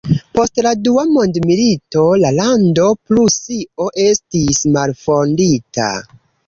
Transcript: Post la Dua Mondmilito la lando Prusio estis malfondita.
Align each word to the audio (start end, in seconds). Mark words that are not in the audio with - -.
Post 0.37 0.55
la 0.67 0.71
Dua 0.85 1.03
Mondmilito 1.17 2.07
la 2.23 2.33
lando 2.39 2.89
Prusio 3.11 3.93
estis 4.09 4.67
malfondita. 4.79 5.97